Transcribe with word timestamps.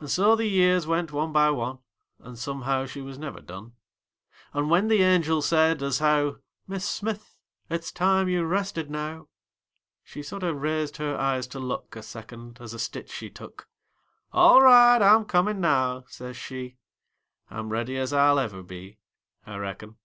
And 0.00 0.10
so 0.10 0.34
the 0.34 0.48
years 0.48 0.88
went 0.88 1.12
one 1.12 1.30
by 1.30 1.50
one, 1.52 1.78
An' 2.18 2.34
somehow 2.34 2.84
she 2.86 3.00
was 3.00 3.16
never 3.16 3.38
done; 3.40 3.76
An' 4.52 4.68
when 4.68 4.88
the 4.88 5.04
angel 5.04 5.40
said, 5.40 5.84
as 5.84 6.00
how 6.00 6.38
"Mis' 6.66 6.88
Smith, 6.88 7.36
it's 7.68 7.92
time 7.92 8.28
you 8.28 8.42
rested 8.44 8.90
now," 8.90 9.28
She 10.02 10.24
sorter 10.24 10.52
raised 10.52 10.96
her 10.96 11.16
eyes 11.16 11.46
to 11.46 11.60
look 11.60 11.94
A 11.94 12.02
second, 12.02 12.58
as 12.60 12.74
a 12.74 12.78
stitch 12.80 13.12
she 13.12 13.30
took; 13.30 13.68
"All 14.32 14.62
right, 14.62 15.00
I'm 15.00 15.24
comin' 15.24 15.60
now," 15.60 16.02
says 16.08 16.36
she, 16.36 16.78
"I'm 17.50 17.68
ready 17.68 17.96
as 17.98 18.12
I'll 18.12 18.40
ever 18.40 18.64
be, 18.64 18.98
I 19.46 19.58
reckon." 19.58 19.96